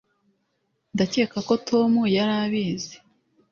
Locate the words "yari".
2.15-2.33